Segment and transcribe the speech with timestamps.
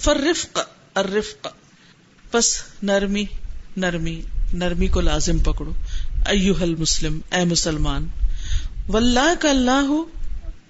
[0.00, 0.58] فرفق
[0.94, 1.48] الرفق.
[2.30, 2.46] پس
[2.82, 3.24] نرمی
[3.76, 4.20] نرمی
[4.54, 5.72] نرمی کو لازم پکڑو.
[6.26, 8.08] ایوہ المسلم، اے مسلمان.
[8.88, 9.90] واللہ کا اللہ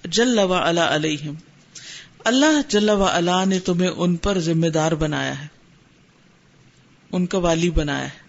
[0.07, 1.33] جل و علا علیہم
[2.25, 5.47] اللہ جل و علا نے تمہیں ان پر ذمہ دار بنایا ہے.
[7.11, 8.27] ان کا والی بنایا ہے.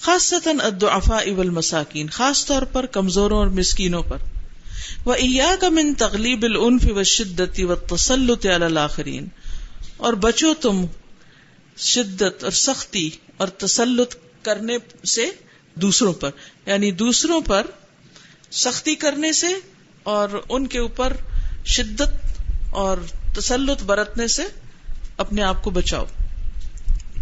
[0.00, 4.18] خاص الدعفاء والمساکین، خاص طور پر کمزوروں اور مسکینوں پر.
[5.04, 9.26] وہ ایا کا من تغلیب العنف و شدتی و تسلط الآخرین
[10.02, 10.84] اور بچو تم
[11.76, 14.76] شدت اور سختی اور تسلط کرنے
[15.06, 15.30] سے
[15.74, 16.30] دوسروں پر
[16.66, 17.66] یعنی دوسروں پر
[18.50, 19.52] سختی کرنے سے
[20.02, 21.12] اور ان کے اوپر
[21.66, 22.40] شدت
[22.70, 22.98] اور
[23.34, 24.42] تسلط برتنے سے
[25.16, 26.04] اپنے آپ کو بچاؤ،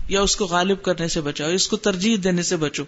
[0.08, 2.84] یا اس کو غالب کرنے سے بچاؤ اس کو ترجیح دینے سے بچو۔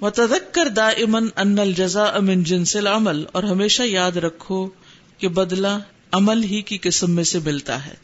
[0.00, 4.68] متدکر دا امن ان الجزا امن جنس العمل اور ہمیشہ یاد رکھو
[5.18, 5.78] کہ بدلہ
[6.12, 7.94] عمل ہی کی قسم میں سے ملتا ہے۔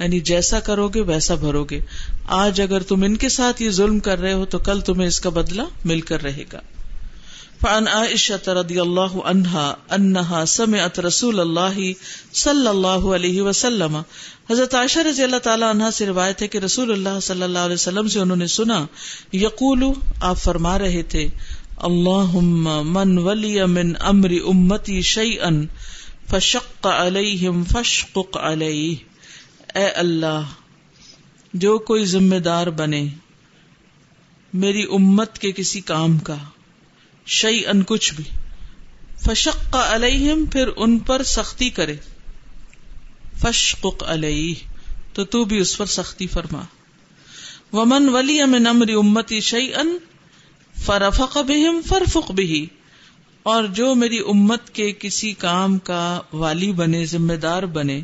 [0.00, 1.80] یعنی جیسا کرو گے ویسا بھرو گے
[2.26, 5.20] آج اگر تم ان کے ساتھ یہ ظلم کر رہے ہو تو کل تمہیں اس
[5.20, 6.60] کا بدلہ مل کر رہے گا۔
[7.60, 11.78] فان عائشہ رضی اللہ عنہا انہا سمعت رسول اللہ
[12.32, 13.96] صلی اللہ علیہ وسلم۔
[14.50, 17.74] حضرت عائشہ رضی اللہ تعالیٰ عنہ سے روایت ہے کہ رسول اللہ صلی اللہ علیہ
[17.74, 18.86] وسلم سے انہوں نے سنا،
[19.32, 19.84] یقول،
[20.20, 21.28] آپ فرما رہے تھے
[21.76, 22.36] اللہ
[22.84, 25.66] من ولی من امر امتی شیئن
[26.30, 28.94] فشق علیہم فشقق علیہ۔
[29.74, 30.42] اے اللہ،
[31.54, 33.08] جو کوئی ذمہ دار بنے،
[34.54, 36.36] میری امت کے کسی کام کا
[37.26, 38.24] شعی ان کچھ بھی،
[39.20, 41.96] فشق کا علیہم، پھر ان پر سختی کرے۔
[43.40, 44.54] فشق علیہ،
[45.12, 46.62] تو تو بھی اس پر سختی فرما۔
[47.72, 49.98] ومن ولی امن امر امتی شعی ان
[50.76, 52.66] فرفق بہم، فرفق بھی
[53.42, 58.00] اور جو میری امت کے کسی کام کا والی بنے، ذمہ دار بنے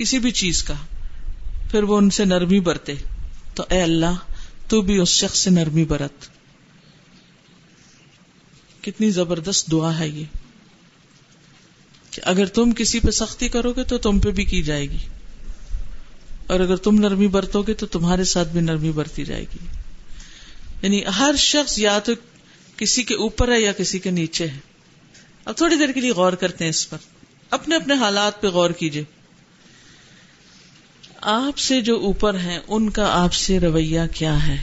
[0.00, 0.74] کسی بھی چیز کا،
[1.70, 2.94] پھر وہ ان سے نرمی برتے۔
[3.54, 4.16] تو اے اللہ،
[4.68, 6.28] تو بھی اس شخص سے نرمی برت۔
[8.84, 10.24] کتنی زبردست دعا ہے یہ۔
[12.10, 14.98] کہ اگر تم کسی پہ سختی کرو گے تو تم پہ بھی کی جائے گی۔
[16.46, 19.66] اور اگر تم نرمی برتو گے تو تمہارے ساتھ بھی نرمی برتی جائے گی۔
[20.82, 22.12] یعنی ہر شخص یا تو
[22.76, 24.58] کسی کے اوپر ہے یا کسی کے نیچے ہے۔
[25.44, 26.98] اب تھوڑی دیر کے لیے غور کرتے ہیں اس پر۔
[27.50, 29.19] اپنے اپنے حالات پہ غور کیجیے
[31.20, 34.56] آپ سے جو اوپر ہیں، ان کا آپ سے رویہ کیا ہے؟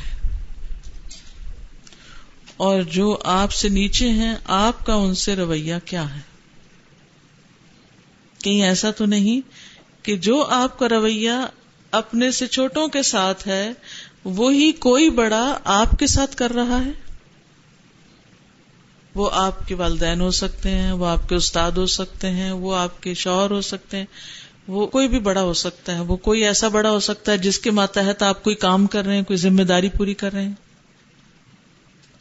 [2.57, 6.19] اور جو آپ سے نیچے ہیں، آپ کا ان سے رویہ کیا ہے؟
[8.43, 9.41] کہیں ایسا تو نہیں
[10.05, 11.31] کہ جو آپ کا رویہ
[11.91, 13.71] اپنے سے چھوٹوں کے ساتھ ہے،
[14.25, 16.91] وہی کوئی بڑا آپ کے ساتھ کر رہا ہے؟
[19.15, 22.75] وہ آپ کے والدین ہو سکتے ہیں، وہ آپ کے استاد ہو سکتے ہیں، وہ
[22.75, 24.05] آپ کے شوہر ہو سکتے ہیں۔
[24.67, 27.59] وہ کوئی بھی بڑا ہو سکتا ہے، وہ کوئی ایسا بڑا ہو سکتا ہے جس
[27.59, 30.53] کے ماتحت آپ کوئی کام کر رہے ہیں، کوئی ذمہ داری پوری کر رہے ہیں۔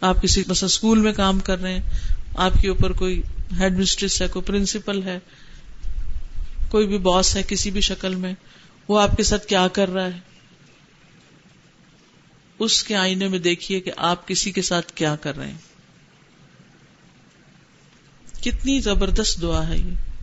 [0.01, 1.91] آپ کسی بس اسکول میں کام کر رہے ہیں،
[2.37, 3.23] آپ کے اوپر کوئی
[3.61, 5.19] ہیڈ مسٹریس ہے، کوئی پرنسپل ہے،
[6.69, 8.35] کوئی بھی باس ہے کسی بھی شکل میں،
[8.89, 10.19] وہ آپ کے ساتھ کیا کر رہا ہے؟
[12.59, 15.59] اس کے آئینے میں دیکھیے کہ آپ کسی کے ساتھ کیا کر رہے ہیں۔
[18.43, 20.16] کتنی زبردست دعا ہے یہ۔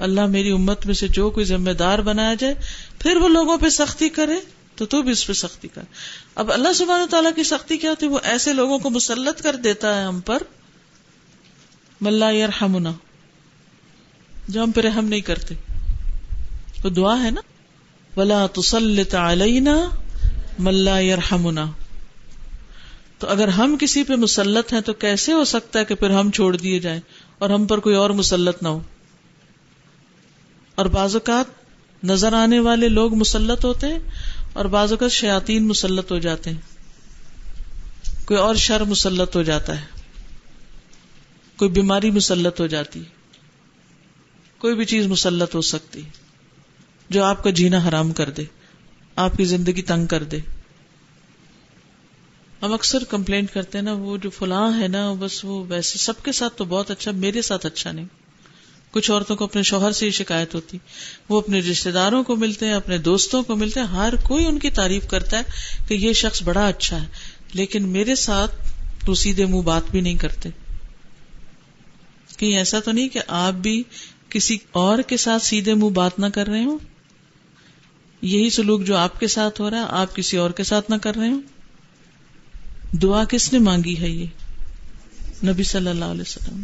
[0.00, 2.54] اللہ میری امت میں سے جو کوئی ذمہ دار بنایا جائے،
[2.98, 4.34] پھر وہ لوگوں پہ سختی کرے،
[4.76, 5.82] تو تو بھی اس پہ سختی کر۔
[6.34, 10.00] اب اللہ سبحانہ تعالیٰ کی سختی کیا ہوتی وہ ایسے لوگوں کو مسلط کر دیتا
[10.00, 10.42] ہے ہم پر
[12.00, 12.92] ملا یرحمنا،
[14.48, 15.54] جو ہم پہ رحم نہیں کرتے۔
[16.84, 17.40] وہ دعا ہے نا،
[18.16, 19.76] ولا تسلط علینا
[20.58, 21.66] ملا یرحمنا۔
[23.18, 26.30] تو اگر ہم کسی پہ مسلط ہیں تو کیسے ہو سکتا ہے کہ پھر ہم
[26.30, 27.00] چھوڑ دیے جائیں
[27.38, 28.80] اور ہم پر کوئی اور مسلط نہ ہو؟
[30.80, 31.46] اور بعض اوقات
[32.04, 33.98] نظر آنے والے لوگ مسلط ہوتے ہیں
[34.52, 36.58] اور بعض اوقات شیاتین مسلط ہو جاتے ہیں۔
[38.24, 39.86] کوئی اور شر مسلط ہو جاتا ہے۔
[41.56, 43.02] کوئی بیماری مسلط ہو جاتی
[44.58, 46.02] کوئی بھی چیز مسلط ہو سکتی
[47.10, 48.44] جو آپ کا جینا حرام کر دے۔
[49.16, 50.38] آپ کی زندگی تنگ کر دے۔
[52.62, 56.22] ہم اکثر کمپلینٹ کرتے ہیں نا، وہ جو فلاں ہے نا، بس وہ ویسے سب
[56.22, 58.06] کے ساتھ تو بہت اچھا میرے ساتھ اچھا نہیں۔
[58.90, 60.78] کچھ عورتوں کو اپنے شوہر سے ہی شکایت ہوتی۔
[61.28, 64.58] وہ اپنے رشتے داروں کو ملتے ہیں، اپنے دوستوں کو ملتے ہیں۔ ہر کوئی ان
[64.58, 65.42] کی تعریف کرتا ہے
[65.88, 67.06] کہ یہ شخص بڑا اچھا ہے،
[67.52, 68.54] لیکن میرے ساتھ
[69.06, 70.48] تو سیدھے منہ بات بھی نہیں کرتے۔
[72.36, 73.82] کہیں ایسا تو نہیں کہ آپ بھی
[74.28, 76.78] کسی اور کے ساتھ سیدھے منہ بات نہ کر رہے ہوں؟
[78.22, 80.96] یہی سلوک جو آپ کے ساتھ ہو رہا ہے، آپ کسی اور کے ساتھ نہ
[80.96, 81.40] کر رہے ہوں؟
[82.96, 84.26] دعا کس نے مانگی ہے یہ؟
[85.44, 86.62] نبی صلی اللہ علیہ وسلم۔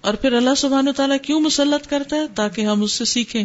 [0.00, 3.44] اور پھر اللہ سبحان و تعالیٰ کیوں مسلط کرتا ہے؟ تاکہ ہم اس سے سیکھیں،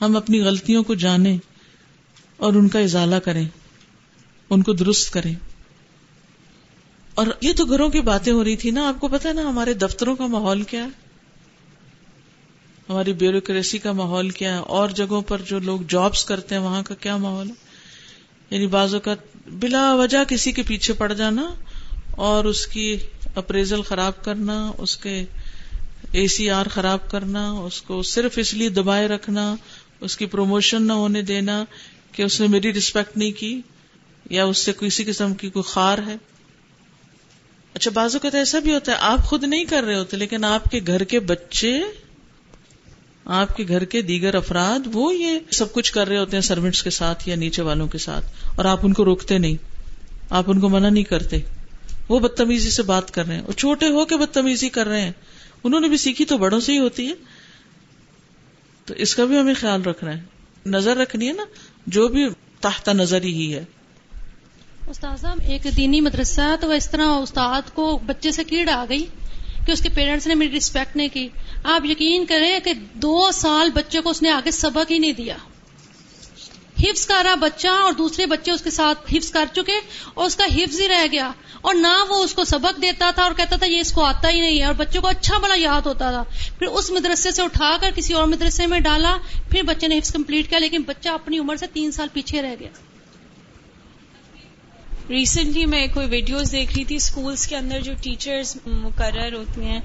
[0.00, 1.38] ہم اپنی غلطیوں کو جانیں
[2.36, 3.48] اور ان کا ازالہ کریں،
[4.50, 5.34] ان کو درست کریں۔
[7.14, 9.74] اور یہ تو گھروں کی باتیں ہو رہی تھی نا، آپ کو پتا نا ہمارے
[9.74, 10.88] دفتروں کا ماحول کیا ہے؟
[12.88, 16.82] ہماری بیوروکریسی کا ماحول کیا ہے؟ اور جگہوں پر جو لوگ جابس کرتے ہیں، وہاں
[16.82, 17.54] کا کیا ماحول ہے؟
[18.50, 21.54] یعنی بعض اوقات بلا وجہ کسی کے پیچھے پڑ جانا
[22.10, 22.96] اور اس کی
[23.34, 25.24] اپریزل خراب کرنا، اس کے
[26.10, 29.54] اے سی آر خراب کرنا، اس کو صرف اس لیے دبائے رکھنا،
[30.00, 31.64] اس کی پروموشن نہ ہونے دینا
[32.12, 33.60] کہ اس نے میری ریسپیکٹ نہیں کی
[34.30, 36.16] یا اس سے کسی قسم کی کوئی خار ہے۔
[37.74, 40.44] اچھا بازو کا تو ایسا بھی ہوتا ہے، آپ خود نہیں کر رہے ہوتے، لیکن
[40.44, 41.80] آپ کے گھر کے بچے،
[43.24, 46.82] آپ کے گھر کے دیگر افراد، وہ یہ سب کچھ کر رہے ہوتے ہیں سروینٹس
[46.82, 48.26] کے ساتھ یا نیچے والوں کے ساتھ،
[48.56, 49.56] اور آپ ان کو روکتے نہیں،
[50.30, 51.38] آپ ان کو منع نہیں کرتے۔
[52.08, 55.12] وہ بدتمیزی سے بات کر رہے ہیں، اور چھوٹے ہو کے بدتمیزی کر رہے ہیں۔
[55.64, 57.14] انہوں نے بھی سیکھی تو بڑوں سے ہی ہوتی ہے۔
[58.84, 60.20] تو اس کا بھی ہمیں خیال رکھنا ہے۔
[60.66, 61.42] نظر رکھنی ہے نا،
[61.86, 62.28] جو بھی
[62.60, 63.64] تحت نظر ہی ہے۔
[64.88, 69.06] استاذ ایک دینی مدرسہ، تو اس طرح استاد کو بچے سے کیڑ آ گئی
[69.66, 71.28] کہ اس کے پیرنٹس نے میری رسپیکٹ نہیں کی۔
[71.64, 75.36] آپ یقین کریں کہ دو سال بچے کو اس نے آگے سبق ہی نہیں دیا۔
[76.82, 79.78] حفظ کر رہا بچہ اور دوسرے بچے اس کے ساتھ حفظ کر چکے
[80.14, 81.30] اور اس کا حفظ ہی رہ گیا
[81.60, 84.30] اور نہ وہ اس کو سبق دیتا تھا اور کہتا تھا یہ اس کو آتا
[84.30, 86.22] ہی نہیں ہے اور بچوں کو اچھا بڑا یاد ہوتا تھا۔
[86.58, 89.16] پھر اس مدرسے سے اٹھا کر کسی اور مدرسے میں ڈالا،
[89.50, 92.54] پھر بچے نے حفظ کمپلیٹ کیا، لیکن بچہ اپنی عمر سے تین سال پیچھے رہ
[92.60, 92.70] گیا۔
[95.08, 99.80] ریسنٹلی میں کوئی ویڈیوز دیکھ رہی تھی اسکولس کے اندر جو ٹیچرز مقرر ہوتی ہیں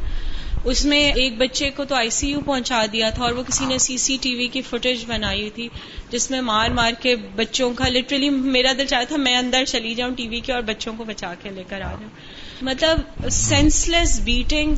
[0.63, 3.65] اس میں ایک بچے کو تو آئی سی یو پہنچا دیا تھا اور وہ کسی
[3.65, 5.69] نے سی سی ٹی وی کی فوٹیج بنائی تھی
[6.09, 9.95] جس میں مار مار کے بچوں کا لٹرلی میرا دل چاہتا تھا میں اندر چلی
[9.95, 12.09] جاؤں ٹی وی کے اور بچوں کو بچا کے لے کر آ جاؤں۔
[12.62, 13.00] مطلب
[13.31, 14.75] سینس لیس بیٹنگ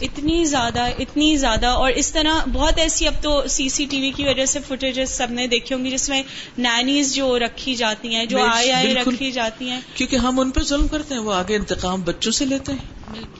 [0.00, 4.10] اتنی زیادہ اتنی زیادہ۔ اور اس طرح بہت ایسی اب تو سی سی ٹی وی
[4.10, 6.22] کی وجہ سے فوٹیجز سب نے دیکھی ہوں گی جس میں
[6.58, 10.60] نینیز جو رکھی جاتی ہیں جو آئے آئے رکھی جاتی ہیں۔ کیونکہ ہم ان پہ
[10.60, 13.37] ظلم کرتے ہیں وہ آگے انتقام بچوں سے لیتے ہیں۔ بالکل۔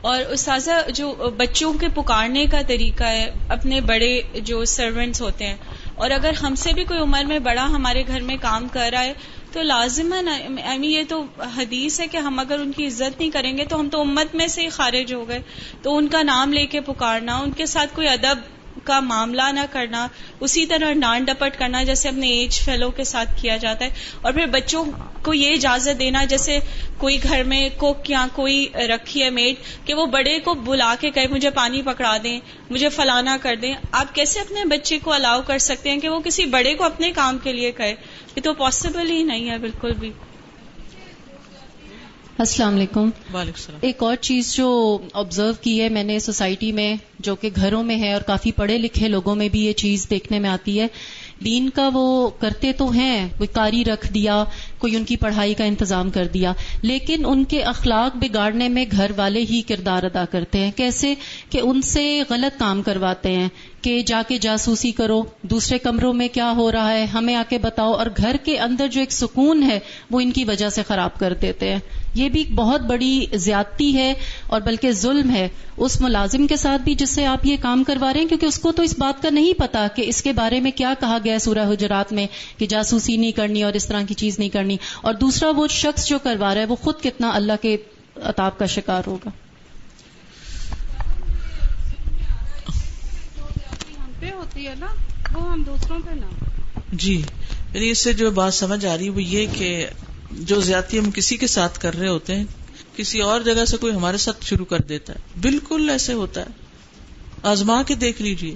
[0.00, 5.56] اور استاذہ، جو بچوں کے پکارنے کا طریقہ ہے، اپنے بڑے جو سروینٹس ہوتے ہیں،
[5.94, 9.02] اور اگر ہم سے بھی کوئی عمر میں بڑا ہمارے گھر میں کام کر رہا
[9.02, 9.12] ہے،
[9.52, 10.28] تو لازمن
[10.64, 11.22] امی یہ تو
[11.56, 14.34] حدیث ہے کہ ہم اگر ان کی عزت نہیں کریں گے، تو ہم تو امت
[14.34, 15.40] میں سے ہی خارج ہو گئے،
[15.82, 18.48] تو ان کا نام لے کے پکارنا، ان کے ساتھ کوئی ادب
[18.84, 20.06] کا معاملہ نہ کرنا،
[20.40, 23.90] اسی طرح ڈانٹ ڈپٹ کرنا جیسے اپنے ایج فیلو کے ساتھ کیا جاتا ہے۔
[24.20, 24.84] اور پھر بچوں
[25.22, 26.58] کو یہ اجازت دینا، جیسے
[26.98, 31.10] کوئی گھر میں کوک یا کوئی رکھی ہے میڈ کہ وہ بڑے کو بلا کے
[31.10, 32.40] کہے، مجھے پانی پکڑا دیں،
[32.70, 36.20] مجھے فلانا کر دیں۔ آپ کیسے اپنے بچے کو الاؤ کر سکتے ہیں کہ وہ
[36.20, 37.94] کسی بڑے کو اپنے کام کے لیے کہے؟
[38.36, 40.12] یہ تو پاسبل ہی نہیں ہے بالکل بھی۔
[42.40, 46.96] السلام علیکم۔ وعلیکم السلام۔ ایک اور چیز جو آبزرو کی ہے میں نے سوسائٹی میں
[47.18, 50.38] جو کہ گھروں میں ہے اور کافی پڑھے لکھے لوگوں میں بھی یہ چیز دیکھنے
[50.38, 50.86] میں آتی ہے۔
[51.44, 54.44] دین کا وہ کرتے تو ہیں کوئی کاری رکھ دیا
[54.78, 56.52] کوئی ان کی پڑھائی کا انتظام کر دیا
[56.82, 61.14] لیکن ان کے اخلاق بگاڑنے میں گھر والے ہی کردار ادا کرتے ہیں۔ کیسے؟
[61.50, 63.48] کہ ان سے غلط کام کرواتے ہیں
[63.80, 67.58] کہ جا کے جاسوسی کرو دوسرے کمروں میں کیا ہو رہا ہے ہمیں آ کے
[67.58, 69.78] بتاؤ۔ اور گھر کے اندر جو ایک سکون ہے
[70.10, 74.14] وہ ان کی وجہ سے خراب کر دیتے ہیں۔ یہ بھی بہت بڑی زیادتی ہے
[74.46, 78.12] اور بلکہ ظلم ہے اس ملازم کے ساتھ بھی جس سے آپ یہ کام کروا
[78.12, 80.60] رہے ہیں، کیونکہ اس کو تو اس بات کا نہیں پتا کہ اس کے بارے
[80.60, 82.26] میں کیا کہا گیا سورہ حجرات میں
[82.58, 86.06] کہ جاسوسی نہیں کرنی اور اس طرح کی چیز نہیں کرنی۔ اور دوسرا وہ شخص
[86.06, 87.76] جو کروا رہا ہے، وہ خود کتنا اللہ کے
[88.16, 89.30] اتاب کا شکار ہوگا۔
[94.32, 94.86] ہوتی ہے نا
[95.34, 96.26] وہ ہم دوسروں پہ نا
[96.92, 97.22] جی
[97.74, 99.86] یعنی اس سے جو بات سمجھ آ رہی ہے وہ یہ کہ
[100.30, 102.44] جو زیادتی ہم کسی کے ساتھ کر رہے ہوتے ہیں،
[102.96, 106.46] کسی اور جگہ سے کوئی ہمارے ساتھ شروع کر دیتا ہے۔ بالکل ایسے ہوتا ہے۔
[107.42, 108.54] آزما کے دیکھ لیجیے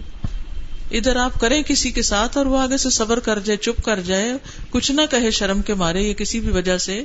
[0.91, 4.01] ادھر آپ کریں کسی کے ساتھ اور وہ آگے سے صبر کر جائے، چپ کر
[4.01, 4.33] جائے،
[4.71, 7.05] کچھ نہ کہے شرم کے مارے یا کسی بھی وجہ سے۔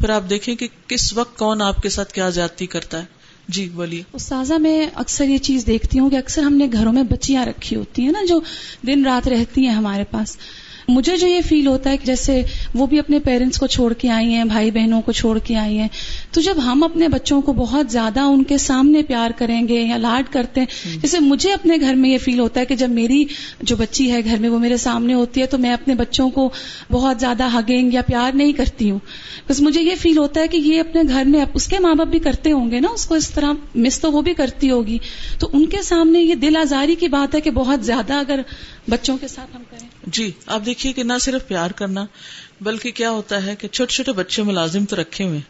[0.00, 3.04] پھر آپ دیکھیں کہ کس وقت کون آپ کے ساتھ کیا زیادتی کرتا ہے۔
[3.48, 7.02] جی بولیے۔ استاذہ، میں اکثر یہ چیز دیکھتی ہوں کہ اکثر ہم نے گھروں میں
[7.02, 8.40] بچیاں رکھی ہوتی ہیں نا، جو
[8.86, 10.36] دن رات رہتی ہیں ہمارے پاس۔
[10.88, 12.42] مجھے جو یہ فیل ہوتا ہے کہ جیسے
[12.74, 15.78] وہ بھی اپنے پیرنٹس کو چھوڑ کے آئی ہیں بھائی بہنوں کو چھوڑ کے آئی
[15.78, 15.88] ہیں۔
[16.32, 19.96] تو جب ہم اپنے بچوں کو بہت زیادہ ان کے سامنے پیار کریں گے یا
[19.96, 23.24] لاڈ کرتے ہیں جیسے مجھے اپنے گھر میں یہ فیل ہوتا ہے کہ جب میری
[23.60, 26.50] جو بچی ہے گھر میں وہ میرے سامنے ہوتی ہے تو میں اپنے بچوں کو
[26.90, 28.98] بہت زیادہ ہگیں یا پیار نہیں کرتی ہوں۔
[29.48, 32.06] بس مجھے یہ فیل ہوتا ہے کہ یہ اپنے گھر میں اس کے ماں باپ
[32.06, 34.98] بھی کرتے ہوں گے نا اس کو اس طرح مس تو وہ بھی کرتی ہوگی۔
[35.38, 38.40] تو ان کے سامنے یہ دل آزاری کی بات ہے کہ بہت زیادہ اگر
[38.88, 42.06] بچوں کے ساتھ ہم کریں۔ جی آپ دیکھیے کہ نہ صرف پیار کرنا،
[42.60, 45.40] بلکہ کیا ہوتا ہے کہ چھوٹے چھوٹے بچے ملازم تو رکھے ہوئے۔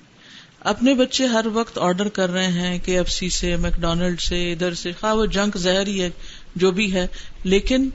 [0.61, 4.75] اپنے بچے ہر وقت آرڈر کر رہے ہیں کے ایف سی سے میکڈونلڈ سے، ادھر
[4.75, 6.11] سے، خواہ وہ جنک زہر ہی ہے،
[6.57, 7.07] جو بھی ہے۔
[7.45, 7.91] لیکن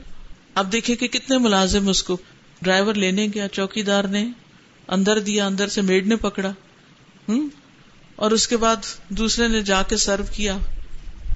[0.54, 2.16] آپ دیکھیں کہ کتنے ملازم اس کو
[2.62, 4.28] ڈرائیور لینے گیا چوکی دار نے،
[4.88, 6.52] اندر دیا، اندر سے میڈ نے پکڑا۔
[7.28, 7.48] ہوں
[8.16, 8.76] اور اس کے بعد
[9.08, 10.58] دوسرے نے جا کے سرو کیا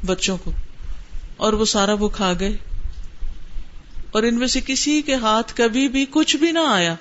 [0.07, 0.53] بچوں کو۔
[1.37, 2.57] اور وہ سارا وہ کھا گئے۔
[4.11, 6.95] اور ان میں سے کسی کے ہاتھ کبھی بھی کچھ بھی نہ آیا۔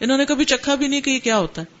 [0.00, 1.76] انہوں نے کبھی چکھا بھی نہیں کہ یہ کیا ہوتا ہے۔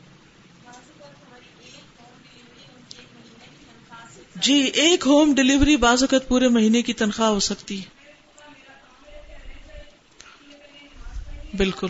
[4.34, 7.96] جی ایک ہوم ڈلیوری بعض اوقات پورے مہینے کی تنخواہ ہو سکتی ہے۔
[11.56, 11.86] بالکل۔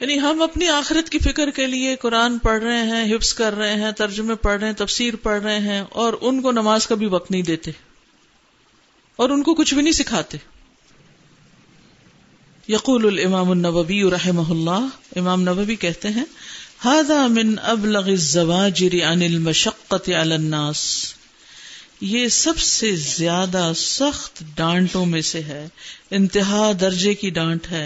[0.00, 3.74] یعنی ہم اپنی آخرت کی فکر کے لیے قرآن پڑھ رہے ہیں، حفظ کر رہے
[3.74, 7.06] ہیں، ترجمے پڑھ رہے ہیں، تفسیر پڑھ رہے ہیں اور ان کو نماز کا بھی
[7.06, 7.70] وقت نہیں دیتے۔
[9.16, 10.38] اور ان کو کچھ بھی نہیں سکھاتے۔
[12.68, 16.24] یقول الامام النووی رحمہ اللہ، امام نبوی کہتے ہیں
[16.84, 20.84] هذا من ابلغ الزواجر عن المشقت على الناس.
[22.00, 25.66] یہ سب سے زیادہ سخت ڈانٹوں میں سے ہے،
[26.10, 27.84] انتہا درجے کی ڈانٹ ہے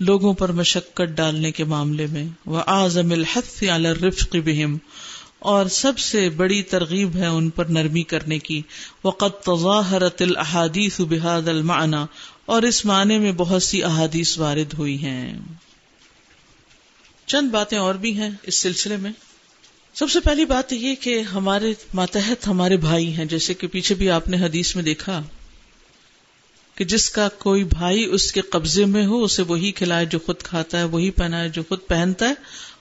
[0.00, 4.76] لوگوں پر مشقت ڈالنے کے معاملے میں وہ آزم الحق الرفق بہم،
[5.50, 8.60] اور سب سے بڑی ترغیب ہے ان پر نرمی کرنے کی
[9.04, 12.04] وقت تظاہرت الحادیث بحاد المعنی
[12.50, 15.38] اور اس معنی میں بہت سی احادیث وارد ہوئی ہیں۔
[17.26, 19.12] چند باتیں اور بھی ہیں اس سلسلے میں۔
[19.94, 24.10] سب سے پہلی بات یہ کہ ہمارے ماتحت ہمارے بھائی ہیں، جیسے کہ پیچھے بھی
[24.10, 25.22] آپ نے حدیث میں دیکھا
[26.74, 30.42] کہ جس کا کوئی بھائی اس کے قبضے میں ہو، اسے وہی کھلائے جو خود
[30.42, 32.34] کھاتا ہے، وہی پہنا ہے جو خود پہنتا ہے،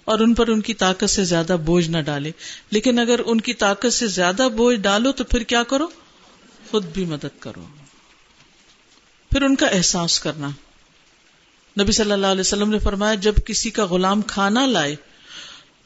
[0.05, 2.31] اور ان پر ان کی طاقت سے زیادہ بوجھ نہ ڈالے۔
[2.71, 5.87] لیکن اگر ان کی طاقت سے زیادہ بوجھ ڈالو تو پھر کیا کرو؟
[6.71, 7.65] خود بھی مدد کرو۔
[9.31, 10.49] پھر ان کا احساس کرنا۔
[11.81, 14.95] نبی صلی اللہ علیہ وسلم نے فرمایا، جب کسی کا غلام کھانا لائے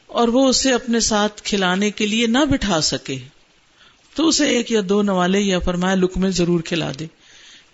[0.06, 3.18] اور وہ اسے اپنے ساتھ کھلانے کے لیے نہ بٹھا سکے،
[4.14, 7.06] تو اسے ایک یا دو نوالے یا فرمایا لکمے ضرور کھلا دے،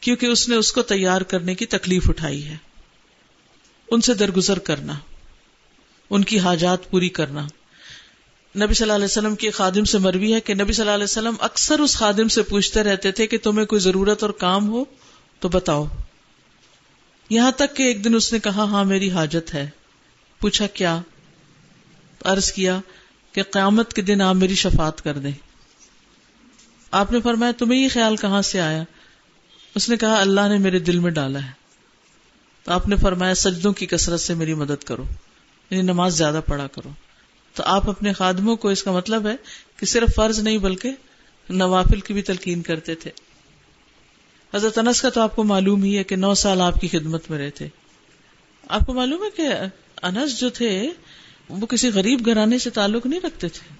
[0.00, 2.56] کیونکہ اس نے اس کو تیار کرنے کی تکلیف اٹھائی ہے۔
[3.90, 4.92] ان سے درگزر کرنا،
[6.10, 7.46] ان کی حاجات پوری کرنا۔
[8.56, 11.04] نبی صلی اللہ علیہ وسلم کی خادم سے مروی ہے کہ نبی صلی اللہ علیہ
[11.04, 14.84] وسلم اکثر اس خادم سے پوچھتے رہتے تھے کہ تمہیں کوئی ضرورت اور کام ہو؟
[15.40, 15.87] تو بتاؤ۔
[17.30, 19.70] یہاں تک کہ ایک دن اس نے کہا ہاں میری حاجت ہے۔
[20.40, 21.00] پوچھا، کیا؟
[22.25, 22.80] عرض کیا
[23.32, 25.32] کہ قیامت کے دن آپ میری شفات کر دیں۔
[26.90, 28.82] آپ نے فرمایا، تمہیں یہ خیال کہاں سے آیا؟
[29.75, 31.50] اس نے کہا، اللہ نے میرے دل میں ڈالا ہے۔
[32.64, 35.04] تو آپ نے فرمایا، سجدوں کی کثرت سے میری مدد کرو۔
[35.70, 36.88] یعنی نماز زیادہ پڑھا کرو۔
[37.54, 39.37] تو آپ اپنے خادموں کو اس کا مطلب ہے
[39.76, 40.90] کہ صرف فرض نہیں، بلکہ
[41.49, 43.11] نوافل کی بھی تلقین کرتے تھے۔
[44.54, 47.30] حضرت انس کا تو آپ کو معلوم ہی ہے کہ نو سال آپ کی خدمت
[47.30, 47.69] میں رہے تھے۔
[48.69, 49.49] آپ کو معلوم ہے کہ
[50.02, 50.90] انس جو تھے،
[51.49, 53.75] وہ کسی غریب گھرانے سے تعلق نہیں رکھتے تھے۔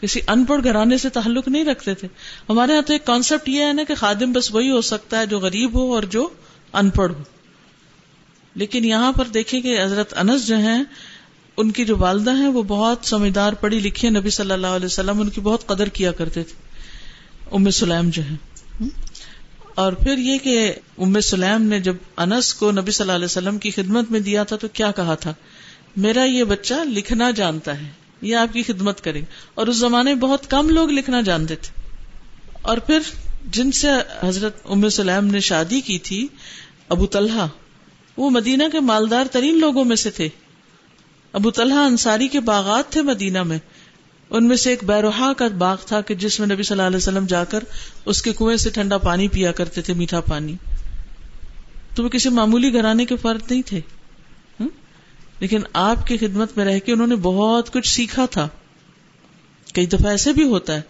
[0.00, 2.08] کسی ان پڑھ گھرانے سے تعلق نہیں رکھتے تھے۔
[2.48, 5.26] ہمارے یہاں تو ایک کانسیپٹ یہ ہے نا کہ خادم بس وہی ہو سکتا ہے
[5.26, 6.28] جو غریب ہو اور جو
[6.72, 7.22] ان پڑھ ہو۔
[8.54, 10.84] لیکن یہاں پر دیکھیں کہ حضرت انس جو ہیں،
[11.56, 14.86] ان کی جو والدہ ہیں، وہ بہت سمجھدار، پڑھی لکھی ہے نبی صلی اللہ علیہ
[14.86, 16.54] وسلم ان کی بہت قدر کیا کرتے تھے۔
[17.52, 18.34] ام سلیم جو ہے
[19.78, 23.58] اور پھر یہ کہ ام سلیم نے جب انس کو نبی صلی اللہ علیہ وسلم
[23.58, 25.34] کی خدمت میں دیا تھا تو کیا کہا تھا؟
[25.96, 27.88] میرا یہ بچہ لکھنا جانتا ہے،
[28.22, 29.20] یہ آپ کی خدمت کرے
[29.54, 31.80] اور اس زمانے میں بہت کم لوگ لکھنا جانتے تھے۔
[32.62, 32.98] اور پھر
[33.44, 33.88] جن سے
[34.28, 36.28] حضرت ام سلیم نے شادی کی تھی،
[36.88, 37.46] ابو طلحہ،
[38.16, 40.28] وہ مدینہ کے مالدار ترین لوگوں میں سے تھے۔
[41.32, 43.58] ابو طلحہ انصاری کے باغات تھے مدینہ میں۔
[44.30, 46.96] ان میں سے ایک بیروہا کا باغ تھا کہ جس میں نبی صلی اللہ علیہ
[46.96, 47.64] وسلم جا کر
[48.04, 50.56] اس کے کنویں سے ٹھنڈا پانی پیا کرتے تھے، میٹھا پانی۔
[51.94, 53.80] تو وہ کسی معمولی گھرانے کے فرد نہیں تھے۔
[55.40, 58.48] لیکن آپ کی خدمت میں رہ کے انہوں نے بہت کچھ سیکھا تھا۔
[59.74, 60.80] کئی دفعہ ایسے بھی ہوتا ہے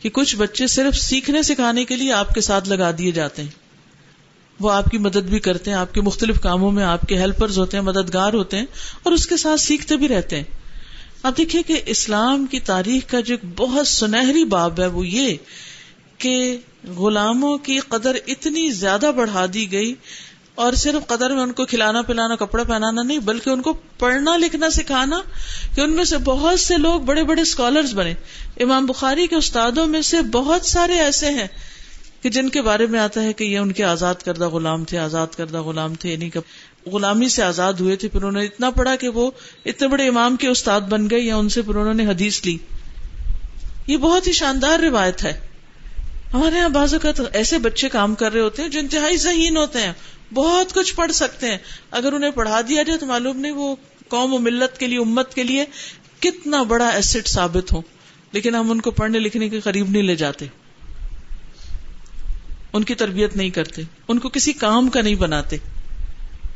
[0.00, 3.50] کہ کچھ بچے صرف سیکھنے، سکھانے کے لیے آپ کے ساتھ لگا دیے جاتے ہیں۔
[4.60, 7.58] وہ آپ کی مدد بھی کرتے ہیں، آپ کے مختلف کاموں میں آپ کے ہیلپرز
[7.58, 8.66] ہوتے ہیں، مددگار ہوتے ہیں
[9.02, 10.44] اور اس کے ساتھ سیکھتے بھی رہتے ہیں۔
[11.22, 15.36] اب دیکھیے کہ اسلام کی تاریخ کا جو بہت سنہری باب ہے وہ یہ
[16.18, 16.58] کہ
[16.96, 19.94] غلاموں کی قدر اتنی زیادہ بڑھا دی گئی
[20.54, 24.36] اور صرف قدر میں ان کو کھلانا پلانا، کپڑا پہنانا نہیں، بلکہ ان کو پڑھنا،
[24.36, 25.20] لکھنا، سکھانا
[25.74, 28.14] کہ ان میں سے بہت سے لوگ بڑے بڑے اسکالرس بنے۔
[28.60, 31.46] امام بخاری کے استادوں میں سے بہت سارے ایسے ہیں
[32.22, 34.98] کہ جن کے بارے میں آتا ہے کہ یہ ان کے آزاد کردہ غلام تھے،
[34.98, 36.40] آزاد کردہ غلام تھے یعنی کہ
[36.86, 39.30] غلامی سے آزاد ہوئے تھے، پھر انہوں نے اتنا پڑھا کہ وہ
[39.64, 42.58] اتنے بڑے امام کے استاد بن گئے یا ان سے پھر انہوں نے حدیث لی۔
[43.86, 45.40] یہ بہت ہی شاندار روایت ہے۔
[46.34, 49.78] ہمارے یہاں بعض اوقات ایسے بچے کام کر رہے ہوتے ہیں جو انتہائی ذہین ہوتے
[49.78, 49.92] ہیں،
[50.34, 51.58] بہت کچھ پڑھ سکتے ہیں۔
[51.90, 53.76] اگر انہیں پڑھا دیا جائے تو معلوم نہیں وہ
[54.08, 55.64] قوم و ملت کے لیے، امت کے لیے
[56.20, 57.82] کتنا بڑا ایسٹ ثابت ہو
[58.32, 60.46] لیکن ہم ان کو پڑھنے لکھنے کے قریب نہیں لے جاتے۔
[62.72, 65.56] ان کی تربیت نہیں کرتے۔ ان کو کسی کام کا نہیں بناتے۔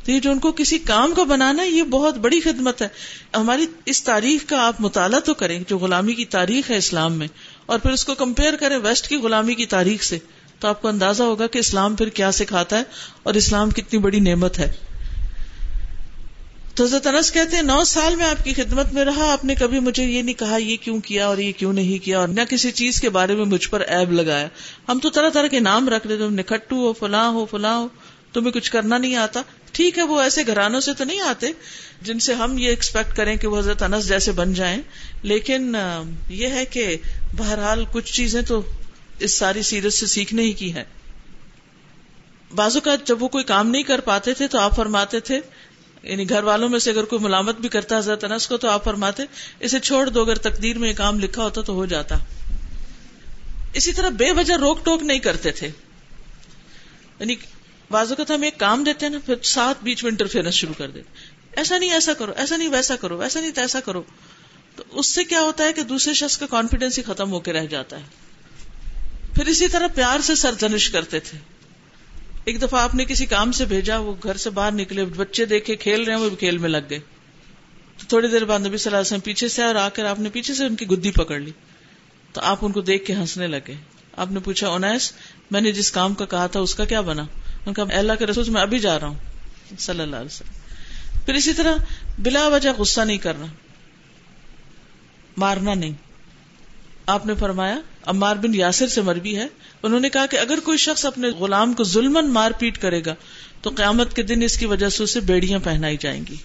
[0.04, 2.88] تو یہ جو ان کو کسی کام کا بنانا یہ بہت بڑی خدمت ہے۔
[3.35, 7.28] ہماری اس تاریخ کا آپ مطالعہ تو کریں، جو غلامی کی تاریخ ہے اسلام میں،
[7.66, 10.18] اور پھر اس کو کمپیئر کریں ویسٹ کی غلامی کی تاریخ سے،
[10.59, 12.82] تو آپ کو اندازہ ہوگا کہ اسلام پھر کیا سکھاتا ہے
[13.23, 14.73] اور اسلام کتنی بڑی نعمت ہے۔
[16.75, 19.54] تو حضرت انس کہتے ہیں، نو سال میں آپ کی خدمت میں رہا، آپ نے
[19.54, 22.40] کبھی مجھے یہ نہیں کہا، یہ کیوں کیا اور یہ کیوں نہیں کیا، اور نہ
[22.49, 24.49] کسی چیز کے بارے میں مجھ پر ایب لگایا۔
[24.88, 27.88] ہم تو طرح طرح کے نام رکھ لیتے نکھٹو ہو، فلاں ہو فلاں ہو،
[28.32, 29.42] تمہیں کچھ کرنا نہیں آتا۔
[29.73, 31.47] ٹھیک ہے، وہ ایسے گھرانوں سے تو نہیں آتے
[32.02, 34.83] جن سے ہم یہ ایکسپیکٹ کریں کہ وہ حضرت انس جیسے بن جائیں۔
[35.23, 35.76] لیکن
[36.29, 36.97] یہ ہے کہ
[37.37, 38.62] بہرحال کچھ چیزیں تو
[39.19, 40.85] اس ساری سیرت سے سیکھنے ہی کی ہے
[42.55, 45.41] بازو کا جب وہ کوئی کام نہیں کر پاتے تھے تو آپ فرماتے تھے
[46.02, 48.85] یعنی گھر والوں میں سے اگر کوئی ملامت بھی کرتا حضرت انس کو تو آپ
[48.85, 49.23] فرماتے،
[49.61, 52.19] اسے چھوڑ دو، اگر تقدیر میں یہ کام لکھا ہوتا تو ہو جاتا۔
[53.73, 55.71] اسی طرح بے وجہ روک ٹوک نہیں کرتے تھے۔
[57.21, 57.35] یعنی
[57.92, 60.90] بازو کا ہم ایک کام دیتے ہیں نا، پھر ساتھ بیچ میں انٹرفیئرنس شروع کر
[60.90, 61.11] دیتے
[61.56, 64.02] ایسا نہیں، ایسا کرو، ایسا نہیں، ویسا کرو، ایسا نہیں ایسا کرو۔
[64.76, 67.52] تو اس سے کیا ہوتا ہے کہ دوسرے شخص کا کانفیڈینس ہی ختم ہو کے
[67.52, 68.04] رہ جاتا ہے۔
[69.34, 71.38] پھر اسی طرح پیار سے سرزنش کرتے تھے۔
[72.44, 75.76] ایک دفعہ آپ نے کسی کام سے بھیجا، وہ گھر سے باہر نکلے، بچے دیکھے،
[75.76, 76.99] کھیل رہے ہیں وہ بھی کھیل میں لگ گئے۔
[77.99, 80.20] تو تھوڑی دیر بعد نبی صلی اللہ علیہ وسلم پیچھے سے اور آ کر آپ
[80.20, 81.50] نے پیچھے سے ان کی گدی پکڑ لی۔
[82.32, 83.75] تو آپ ان کو دیکھ کے ہنسنے لگے۔
[84.16, 85.12] آپ نے پوچھا اونیس
[85.50, 87.26] میں نے جس کام کا کہا تھا، اس کا کیا بنا؟
[87.66, 89.19] ان کا اللہ کے رسول میں ابھی جا رہا ہوں،
[89.78, 91.75] صلی اللہ علیہ وسلم۔ پھر اسی طرح
[92.19, 93.47] بلا وجہ غصہ نہیں کرنا،
[95.37, 95.92] مارنا نہیں۔
[97.07, 99.47] آپ نے فرمایا امار بن یاسر سے مربی ہے،
[99.83, 103.14] انہوں نے کہا کہ اگر کوئی شخص اپنے غلام کو ظلم مار پیٹ کرے گا،
[103.61, 106.37] تو قیامت کے دن اس کی وجہ سے اسے بیڑیاں پہنائی جائیں گی۔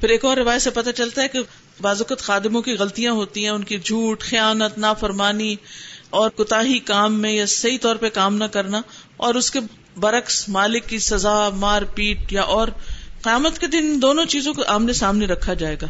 [0.00, 1.38] پھر ایک اور روایت سے پتہ چلتا ہے کہ
[1.80, 5.56] بازوقت خادموں کی غلطیاں ہوتی ہیں، ان کی جھوٹ، خیانت، نافرمانی
[6.12, 8.80] اور کوتا کام میں یا صحیح طور پہ کام نہ کرنا
[9.16, 9.60] اور اس کے
[9.96, 12.68] برعکس مالک کی سزا، مار پیٹ یا اور
[13.22, 15.86] قیامت کے دن دونوں چیزوں کو آمنے سامنے رکھا جائے گا۔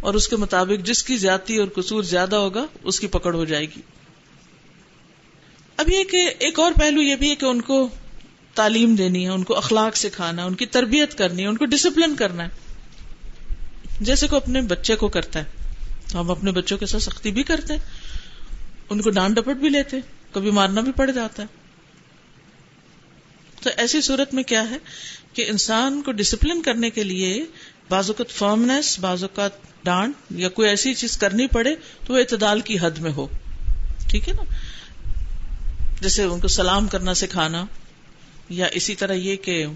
[0.00, 3.44] اور اس کے مطابق جس کی زیادتی اور قصور زیادہ ہوگا، اس کی پکڑ ہو
[3.44, 3.80] جائے گی۔
[5.76, 7.88] اب یہ کہ ایک اور پہلو یہ بھی ہے کہ ان کو
[8.54, 12.16] تعلیم دینی ہے، ان کو اخلاق سکھانا ان کی تربیت کرنی ہے، ان کو ڈسپلن
[12.16, 12.48] کرنا ہے۔
[14.00, 15.44] جیسے کو اپنے بچے کو کرتا ہے،
[16.12, 17.80] تو ہم اپنے بچوں کے ساتھ سختی بھی کرتے ہیں۔
[18.90, 19.96] ان کو ڈانٹ ڈپٹ بھی لیتے،
[20.32, 21.48] کبھی مارنا بھی پڑ جاتا ہے۔
[23.62, 24.76] تو ایسی صورت میں کیا ہے
[25.32, 27.44] کہ انسان کو ڈسپلن کرنے کے لیے
[27.88, 29.50] بعض اوقات فرمنس بعض اوقات
[29.84, 31.74] ڈانٹ یا کوئی ایسی چیز کرنی پڑے
[32.06, 33.26] تو وہ اعتدال کی حد میں ہو۔
[34.10, 34.54] ٹھیک ہے نا؟
[36.00, 37.66] جیسے ان کو سلام کرنا، سکھانا
[38.48, 39.66] یا اسی طرح یہ کہ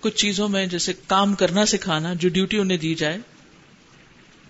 [0.00, 3.18] کچھ چیزوں میں جیسے کام کرنا، سکھانا جو ڈیوٹی انہیں دی جائے۔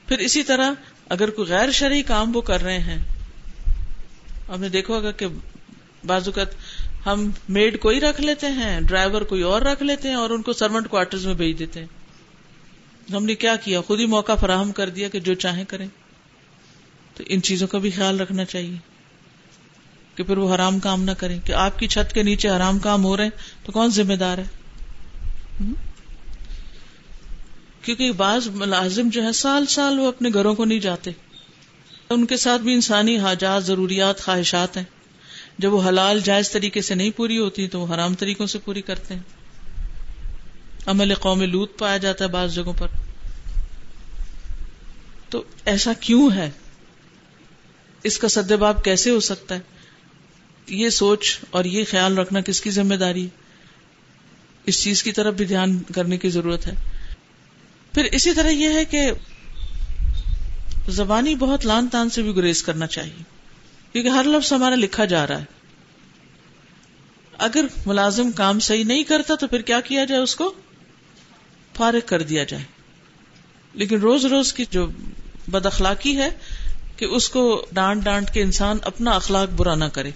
[0.09, 0.71] پھر اسی طرح
[1.09, 2.99] اگر کوئی غیر شرعی کام وہ کر رہے ہیں
[4.49, 5.27] ہم نے دیکھا ہوگا کہ
[6.07, 6.47] بعض اوقات
[7.07, 10.53] ہم میڈ کوئی رکھ لیتے ہیں، ڈرائیور کوئی اور رکھ لیتے ہیں اور ان کو
[10.53, 11.87] سرونٹ کوارٹر میں بھیج دیتے ہیں۔
[13.13, 15.89] ہم نے کیا کیا؟ خود ہی موقع فراہم کر دیا کہ جو چاہیں کریں۔
[17.15, 18.77] تو ان چیزوں کا بھی خیال رکھنا چاہیے
[20.15, 23.05] کہ پھر وہ حرام کام نہ کریں۔ کہ آپ کی چھت کے نیچے حرام کام
[23.05, 24.45] ہو رہے ہیں تو کون ذمہ دار ہے؟
[27.85, 31.11] کیونکہ بعض ملازم جو ہے سال سال وہ اپنے گھروں کو نہیں جاتے۔
[32.11, 34.85] ان کے ساتھ بھی انسانی حاجات، ضروریات، خواہشات ہیں۔
[35.59, 38.83] جب وہ حلال، جائز طریقے سے نہیں پوری ہوتی تو وہ حرام طریقوں سے پوری
[38.83, 39.23] کرتے ہیں۔
[40.87, 42.89] عمل قوم لوت پایا جاتا ہے بعض جگہوں پر۔
[45.29, 46.51] تو ایسا کیوں ہے؟
[48.03, 49.61] اس کا سدباب کیسے ہو سکتا ہے؟
[50.67, 53.29] یہ سوچ اور یہ خیال رکھنا کس کی ذمہ داری
[54.67, 56.73] اس چیز کی طرف بھی دھیان کرنے کی ضرورت ہے۔
[57.95, 59.11] پھر اسی طرح یہ ہے کہ
[60.89, 63.23] زبانی بہت لان تان سے بھی گریز کرنا چاہیے،
[63.93, 65.45] کیونکہ ہر لفظ ہمارا لکھا جا رہا ہے۔
[67.39, 70.55] اگر ملازم کام صحیح نہیں کرتا تو پھر کیا کیا جائے اس کو؟
[71.75, 72.65] فارغ کر دیا جائے۔
[73.75, 74.91] لیکن روز روز کی جو
[75.49, 76.29] بد اخلاقی ہے
[76.97, 80.11] کہ اس کو ڈانٹ ڈانٹ کے انسان اپنا اخلاق برا نہ کرے۔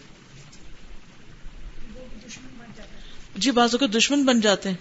[3.37, 4.77] جی بازو کے دشمن بن جاتے ہیں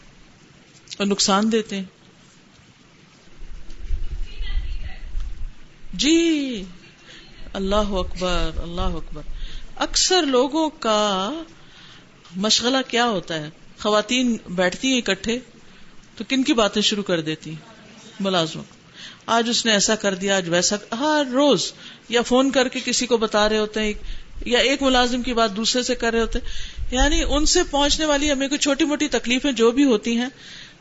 [0.97, 1.96] اور نقصان دیتے ہیں۔
[5.97, 6.63] جی
[7.53, 9.21] اللہ اکبر اللہ اکبر۔
[9.75, 11.31] اکثر لوگوں کا
[12.36, 15.39] مشغلہ کیا ہوتا ہے؟ خواتین بیٹھتی ہیں اکٹھے،
[16.15, 17.53] تو کن کی باتیں شروع کر دیتی
[18.19, 18.62] ملازم
[19.25, 21.71] آج اس نے ایسا کر دیا، آج ویسا۔ ہر روز
[22.10, 23.93] یا فون کر کے کسی کو بتا رہے ہوتے ہیں،
[24.45, 26.39] یا ایک ملازم کی بات دوسرے سے کر رہے ہوتے
[26.91, 30.29] یعنی ان سے پہنچنے والی ہمیں کوئی چھوٹی موٹی تکلیفیں جو بھی ہوتی ہیں،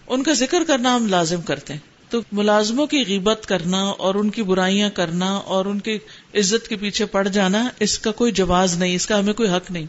[0.06, 4.30] ان کا ذکر کرنا ہم لازم کرتے ہیں۔ تو ملازموں کی غیبت کرنا اور ان
[4.30, 5.98] کی برائیاں کرنا اور ان کی
[6.34, 9.70] عزت کے پیچھے پڑ جانا، اس کا کوئی جواز نہیں، اس کا ہمیں کوئی حق
[9.70, 9.86] نہیں۔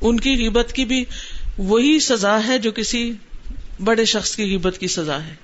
[0.00, 1.04] ان کی غیبت کی بھی
[1.58, 3.12] وہی سزا ہے جو کسی
[3.84, 5.34] بڑے شخص کی غیبت کی سزا ہے۔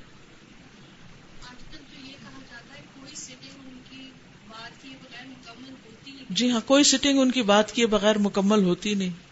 [6.30, 9.25] جی ہاں کوئی سٹنگ ان کی بات کیے بغیر مکمل ہوتی نہیں۔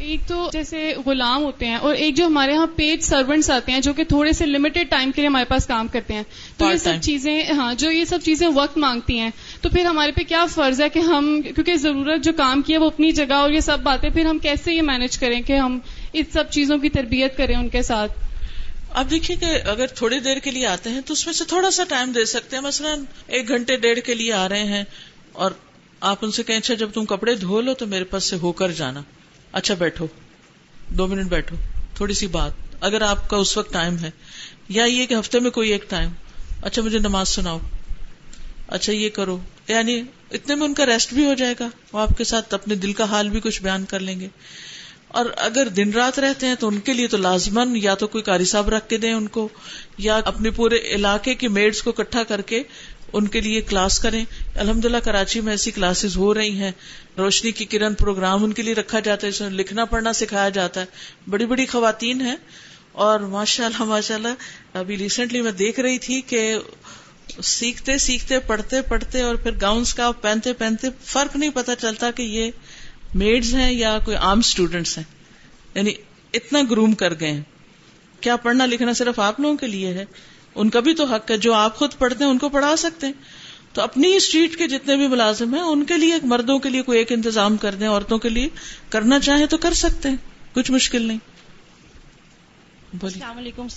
[0.00, 3.80] ایک تو جیسے غلام ہوتے ہیں اور ایک جو ہمارے یہاں پیڈ سروینٹس آتے ہیں
[3.80, 6.22] جو کہ تھوڑے سے لمیٹڈ ٹائم کے لیے ہمارے پاس کام کرتے ہیں۔
[6.56, 10.12] تو یہ سب چیزیں ہاں جو یہ سب چیزیں وقت مانگتی ہیں۔ تو پھر ہمارے
[10.12, 13.32] پہ کیا فرض ہے کہ ہم کیونکہ ضرورت جو کام کی ہے وہ اپنی جگہ
[13.32, 15.78] اور یہ سب باتیں پھر ہم کیسے یہ مینج کریں کہ ہم
[16.12, 18.12] اس سب چیزوں کی تربیت کریں ان کے ساتھ؟
[18.90, 21.70] اب دیکھیے کہ اگر تھوڑی دیر کے لیے آتے ہیں تو اس میں سے تھوڑا
[21.70, 22.94] سا ٹائم دے سکتے ہیں۔ مثلا
[23.26, 24.84] ایک گھنٹے ڈیڑھ کے لیے آ رہے ہیں
[25.32, 25.50] اور
[26.00, 28.52] آپ ان سے کہیں اچھا جب تم کپڑے دھو لو تو میرے پاس سے ہو
[28.52, 29.02] کر جانا۔
[29.52, 30.06] اچھا بیٹھو،
[30.88, 31.56] دو منٹ بیٹھو،
[31.94, 34.10] تھوڑی سی بات۔ اگر آپ کا اس وقت ٹائم ہے،
[34.68, 36.10] یا یہ کہ ہفتے میں کوئی ایک ٹائم۔
[36.62, 37.58] اچھا مجھے نماز سناؤ۔
[38.68, 42.18] اچھا یہ کرو۔ یعنی اتنے میں ان کا ریسٹ بھی ہو جائے گا۔ وہ آپ
[42.18, 44.28] کے ساتھ اپنے دل کا حال بھی کچھ بیان کر لیں گے۔
[45.08, 48.24] اور اگر دن رات رہتے ہیں تو ان کے لیے تو لازمن یا تو کوئی
[48.24, 49.48] کاری صاحب رکھ کے دیں ان کو،
[49.98, 52.62] یا اپنے پورے علاقے کی میڈس کو اکٹھا کر کے
[53.12, 54.24] ان کے لیے کلاس کریں۔
[54.60, 56.70] الحمد للہ کراچی میں ایسی کلاسز ہو رہی ہیں،
[57.18, 60.48] روشنی کی کرن پروگرام ان کے لیے رکھا جاتا ہے، اس میں لکھنا پڑھنا سکھایا
[60.48, 60.86] جاتا ہے۔
[61.28, 62.36] بڑی بڑی خواتین ہیں
[62.92, 64.28] اور ماشاء اللہ ماشاء اللہ
[64.74, 66.56] ابھی ریسنٹلی میں دیکھ رہی تھی کہ
[67.42, 72.22] سیکھتے سیکھتے، پڑھتے پڑھتے اور پھر گاؤنس کا پہنتے پہنتے فرق نہیں پتا چلتا کہ
[72.22, 72.50] یہ
[73.14, 75.04] میڈز ہیں یا کوئی عام اسٹوڈینٹس ہیں۔
[75.74, 75.92] یعنی
[76.34, 77.42] اتنا گروم کر گئے ہیں۔
[78.20, 80.04] کیا پڑھنا لکھنا صرف آپ لوگوں کے لیے ہے؟
[80.54, 83.06] ان کا بھی تو حق ہے، جو آپ خود پڑھتے ہیں ان کو پڑھا سکتے
[83.06, 86.82] ہیں۔ تو اپنی اسٹریٹ کے جتنے بھی ملازم ہیں ان کے لیے مردوں کے لیے
[86.82, 88.48] کوئی ایک انتظام کر دیں عورتوں کے لیے
[88.88, 90.16] کرنا چاہیں تو کر سکتے ہیں
[90.52, 91.18] کچھ مشکل نہیں۔
[93.02, 93.68] السلام علیکم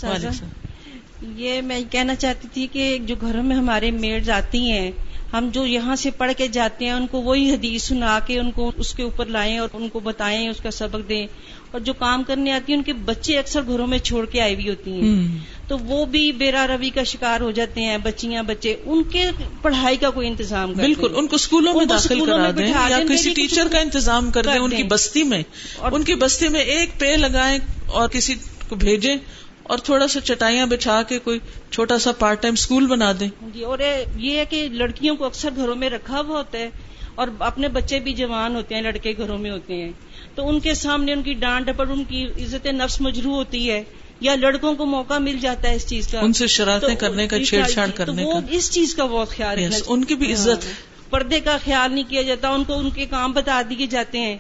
[1.24, 4.92] یہ میں کہنا چاہتی تھی کہ جو گھروں میں ہمارے میڈ آتی ہیں
[5.34, 8.52] ہم جو یہاں سے پڑھ کے جاتے ہیں ان کو وہی حدیث سنا کے ان
[8.52, 11.28] کو اس کے اوپر لائیں اور ان کو بتائیں اس کا سبق دیں۔
[11.72, 14.54] اور جو کام کرنے آتی ہیں ان کے بچے اکثر گھروں میں چھوڑ کے آئی
[14.54, 15.28] ہوئی ہوتی ہیں۔
[15.68, 19.30] تو وہ بھی بیرا روی کا شکار ہو جاتے ہیں بچیاں بچے ان کے
[19.62, 23.68] پڑھائی کا کوئی انتظام بالکل ان کو اسکولوں میں داخل کرا دیں یا کسی ٹیچر
[23.72, 25.44] کا انتظام کر دیں ان کی بستی میں۔
[25.82, 28.36] ان کی بستی میں ایک پے لگائیں اور کسی
[28.70, 29.16] کو بھیجیں
[29.64, 31.40] اور تھوڑا سا چٹائیاں بچھا کے کوئی
[31.72, 33.80] چھوٹا سا پارٹ ٹائم اسکول بنا دیں۔ جی اور
[34.16, 36.70] یہ ہے کہ لڑکیوں کو اکثر گھروں میں رکھا ہوا ہوتا ہے
[37.16, 39.92] اور اپنے بچے بھی جوان ہوتے ہیں لڑکے گھروں میں ہوتے ہیں۔
[40.36, 43.84] تو ان کے سامنے ان کی ڈانٹ ڈپٹ ان کی عزت نفس مجرو ہوتی ہے
[44.20, 47.46] یا لڑکوں کو موقع مل جاتا ہے اس چیز کا۔ ان سے شرارتیں کرنے کا
[47.46, 50.66] چھیڑ چھاڑ کرنے کا۔ اس چیز کا بہت خیال ہے ان کی بھی ہاں۔ عزت۔
[51.10, 54.38] پردے کا خیال نہیں کیا جاتا ان کو ان کے کام بتا دیے جاتے ہیں۔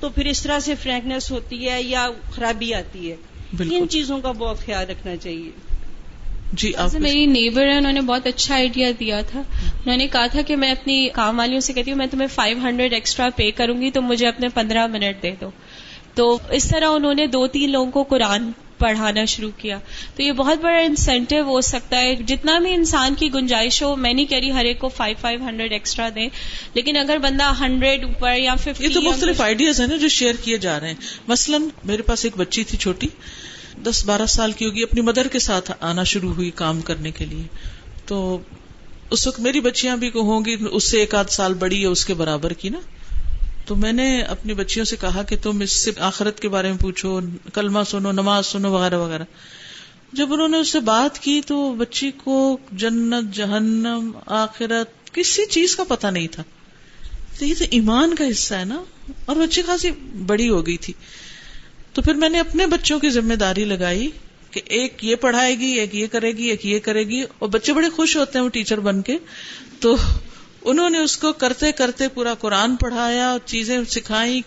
[0.00, 3.16] تو پھر اس طرح سے فرینکنیس ہوتی ہے یا خرابی آتی ہے۔
[3.52, 5.50] ان چیزوں کا بہت خیال رکھنا چاہیے۔
[6.52, 10.26] جی آپ میری نیبر ہے انہوں نے بہت اچھا آئیڈیا دیا تھا۔ انہوں نے کہا
[10.26, 13.50] تھا کہ میں اپنی کام والیوں سے کہتی ہوں میں تمہیں فائیو ہنڈریڈ ایکسٹرا پے
[13.50, 15.50] کروں گی تو مجھے اپنے پندرہ منٹ دے دو۔
[16.14, 19.78] تو اس طرح انہوں نے دو تین لوگوں کو قرآن پڑھانا شروع کیا۔
[20.16, 24.12] تو یہ بہت بڑا انسینٹو ہو سکتا ہے۔ جتنا بھی انسان کی گنجائش ہو میں
[24.12, 26.28] نہیں کہہ رہی ہر ایک کو فائیو فائیو ہنڈریڈ ایکسٹرا دیں
[26.74, 30.34] لیکن اگر بندہ ہنڈریڈ اوپر یا ففٹی یہ تو مختلف آئیڈیاز ہیں نا جو شیئر
[30.44, 30.94] کیے جا رہے ہیں۔
[31.28, 33.06] مثلاً میرے پاس ایک بچی تھی چھوٹی
[33.82, 37.24] دس بارہ سال کی ہوگی اپنی مدر کے ساتھ آنا شروع ہوئی کام کرنے کے
[37.24, 37.46] لیے۔
[38.06, 38.38] تو
[39.10, 42.04] اس وقت میری بچیاں بھی ہوں گی اس سے ایک آدھ سال بڑی ہے اس
[42.04, 42.78] کے برابر کی نا۔
[43.68, 46.78] تو میں نے اپنی بچیوں سے کہا کہ تم اس سے آخرت کے بارے میں
[46.78, 47.20] پوچھو،
[47.54, 49.24] کلمہ سنو، نماز سنو، وغیرہ وغیرہ۔
[50.12, 55.76] جب انہوں نے اس سے بات کی تو بچی کو جنت، جہنم، آخرت، کسی چیز
[55.76, 56.42] کا پتہ نہیں تھا۔
[57.38, 58.82] تو یہ تو ایمان کا حصہ ہے نا۔
[59.24, 59.90] اور بچی خاصی
[60.26, 60.94] بڑی ہو گئی تھی۔
[61.92, 64.10] تو پھر میں نے اپنے بچوں کی ذمہ داری لگائی
[64.50, 67.72] کہ ایک یہ پڑھائے گی، ایک یہ کرے گی، ایک یہ کرے گی۔ اور بچے
[67.72, 69.18] بڑے خوش ہوتے ہیں وہ ٹیچر بن کے۔
[69.80, 69.96] تو
[70.70, 74.40] انہوں نے اس کو کرتے کرتے پورا قرآن پڑھایا، چیزیں سکھائی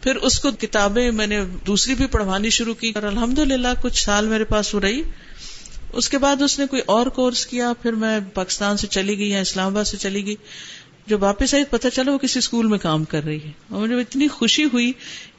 [0.00, 4.04] پھر اس کو کتابیں میں نے دوسری بھی پڑھوانی شروع کی اور الحمد للہ کچھ
[4.04, 5.02] سال میرے پاس وہ رہی۔
[5.92, 9.30] اس کے بعد اس نے کوئی اور کورس کیا، پھر میں پاکستان سے چلی گئی
[9.30, 10.34] یا اسلام آباد سے چلی گئی۔
[11.06, 14.00] جب واپس آئی پتا چلا وہ کسی اسکول میں کام کر رہی ہے۔ اور مجھے
[14.00, 14.92] اتنی خوشی ہوئی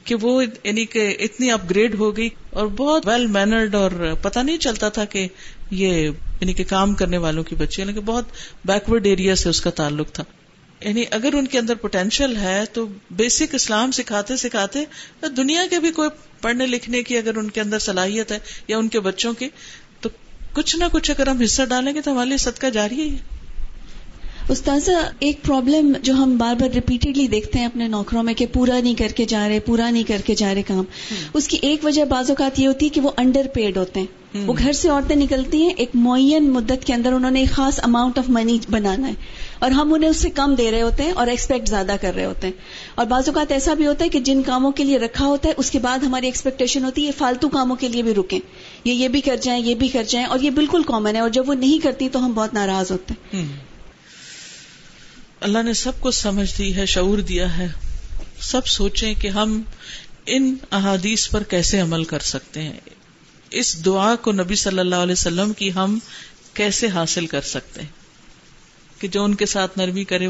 [0.04, 4.42] کہ وہ یعنی کہ اتنی اپ گریڈ ہو گئی اور بہت ویل مینرڈ اور پتا
[4.42, 5.28] نہیں چلتا تھا کہ
[5.72, 8.24] یہ یعنی کہ کام کرنے والوں کی بچی یعنی کہ بہت
[8.64, 10.24] بیکورڈ ایریا سے اس کا تعلق تھا۔
[10.80, 14.84] یعنی اگر ان کے اندر پوٹینشیل ہے تو بیسک اسلام سکھاتے سکھاتے
[15.36, 16.08] دنیا کے بھی کوئی
[16.40, 19.48] پڑھنے لکھنے کی اگر ان کے اندر صلاحیت ہے یا ان کے بچوں کی
[20.00, 20.08] تو
[20.52, 23.16] کچھ نہ کچھ اگر ہم حصہ ڈالیں گے تو ہمارے لیے صدقہ جاری ہے۔
[24.48, 28.80] استاذہ ایک پرابلم جو ہم بار بار ریپیٹڈلی دیکھتے ہیں اپنے نوکروں میں کہ پورا
[28.80, 30.84] نہیں کر کے جا رہے پورا نہیں کر کے جا رہے کام۔
[31.34, 34.21] اس کی ایک وجہ بعض اوقات یہ ہوتی ہے کہ وہ انڈر پیڈ ہوتے ہیں۔
[34.34, 37.80] وہ گھر سے عورتیں نکلتی ہیں ایک معین مدت کے اندر انہوں نے ایک خاص
[37.82, 39.12] اماؤنٹ آف منی بنانا ہے۔
[39.58, 42.24] اور ہم انہیں اس سے کم دے رہے ہوتے ہیں اور ایکسپیکٹ زیادہ کر رہے
[42.24, 42.54] ہوتے ہیں۔
[42.94, 45.54] اور بعض اوقات ایسا بھی ہوتا ہے کہ جن کاموں کے لیے رکھا ہوتا ہے
[45.56, 48.40] اس کے بعد ہماری ایکسپیکٹیشن ہوتی ہے یہ فالتو کاموں کے لیے بھی رکیں۔
[48.84, 51.30] یہ یہ بھی کر جائیں یہ بھی کر جائیں اور یہ بالکل کامن ہے۔ اور
[51.30, 53.46] جب وہ نہیں کرتی تو ہم بہت ناراض ہوتے ہیں۔
[55.40, 57.68] اللہ نے سب کو سمجھ دی ہے شعور دیا ہے۔
[58.40, 59.62] سب سوچیں کہ ہم
[60.26, 62.80] ان احادیث پر کیسے عمل کر سکتے ہیں۔
[63.52, 65.98] اس دعا کو نبی صلی اللہ علیہ وسلم کی ہم
[66.54, 67.88] کیسے حاصل کر سکتے ہیں؟
[69.00, 70.28] کہ جو ان کے ساتھ نرمی کرے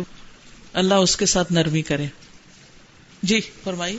[0.72, 2.06] اللہ اس کے ساتھ نرمی کرے۔
[3.22, 3.98] جی فرمائی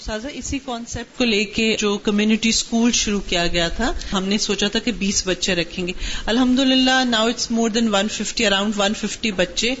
[0.00, 4.38] سازا اسی کانسیپٹ کو لے کے جو کمیونٹی اسکول شروع کیا گیا تھا ہم نے
[4.38, 5.92] سوچا تھا کہ بیس بچے رکھیں گے۔
[6.26, 9.74] الحمد للہ now it's more than one fifty around one fifty بچے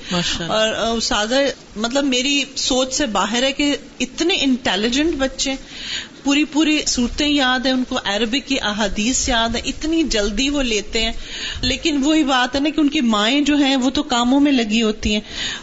[0.46, 1.36] اور سازا
[1.76, 5.54] مطلب میری سوچ سے باہر ہے کہ اتنے انٹیلیجنٹ بچے
[6.22, 10.62] پوری پوری صورتیں یاد ہیں ان کو عربک کی احادیث یاد ہے اتنی جلدی وہ
[10.62, 11.12] لیتے ہیں۔
[11.62, 14.52] لیکن وہی بات ہے نا کہ ان کی مائیں جو ہیں وہ تو کاموں میں
[14.52, 15.20] لگی ہوتی ہیں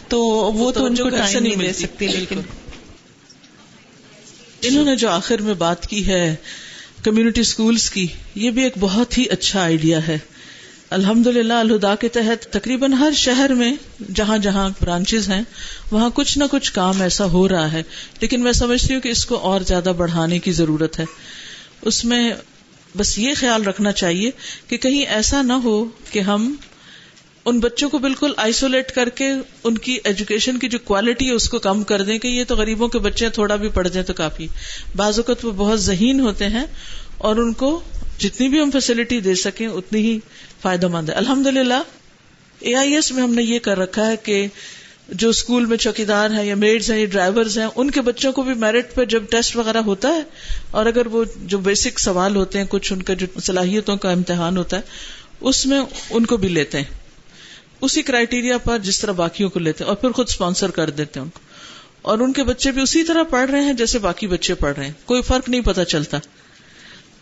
[0.08, 0.20] تو
[0.54, 2.40] وہ تو ان کو ٹائم نہیں دے سکتی لیکن
[4.62, 6.34] انہوں نے جو آخر میں بات کی ہے
[7.02, 10.18] کمیونٹی اسکولس کی یہ بھی ایک بہت ہی اچھا آئیڈیا ہے۔
[10.90, 13.74] الحمد للہ الہدا کے تحت تقریباً ہر شہر میں
[14.14, 15.42] جہاں جہاں برانچز ہیں،
[15.90, 17.82] وہاں کچھ نہ کچھ کام ایسا ہو رہا ہے۔
[18.20, 21.04] لیکن میں سمجھتی ہوں کہ اس کو اور زیادہ بڑھانے کی ضرورت ہے۔
[21.82, 22.32] اس میں
[22.96, 24.30] بس یہ خیال رکھنا چاہیے
[24.66, 26.54] کہ کہیں ایسا نہ ہو کہ ہم
[27.44, 29.32] ان بچوں کو بالکل آئسولیٹ کر کے
[29.64, 32.56] ان کی ایجوکیشن کی جو کوالٹی ہے، اس کو کم کر دیں کہ یہ تو
[32.56, 34.46] غریبوں کے بچے تھوڑا بھی پڑھ جائیں تو کافی۔
[34.96, 36.66] بعض اوقات وہ بہت ذہین ہوتے ہیں
[37.18, 37.80] اور ان کو
[38.20, 40.18] جتنی بھی ہم فیسلٹی دے سکیں، اتنی ہی
[40.62, 41.82] فائدہ مند ہے۔ الحمد للہ
[42.58, 44.46] اے آئی ایس میں ہم نے یہ کر رکھا ہے کہ
[45.08, 48.42] جو اسکول میں چوکیدار ہیں یا میڈز ہیں یا ڈرائیورز ہیں، ان کے بچوں کو
[48.42, 50.22] بھی میرٹ پہ جب ٹیسٹ وغیرہ ہوتا ہے،
[50.70, 54.56] اور اگر وہ جو بیسک سوال ہوتے ہیں، کچھ ان کا جو صلاحیتوں کا امتحان
[54.56, 54.82] ہوتا ہے،
[55.40, 55.80] اس میں
[56.10, 56.98] ان کو بھی لیتے ہیں۔
[57.80, 61.20] اسی کرائٹیریا پر جس طرح باقیوں کو لیتے ہیں، اور پھر خود اسپانسر کر دیتے
[61.20, 61.40] ہیں ان کو۔
[62.02, 64.86] اور ان کے بچے بھی اسی طرح پڑھ رہے ہیں جیسے باقی بچے پڑھ رہے
[64.86, 66.18] ہیں۔ کوئی فرق نہیں پتا چلتا۔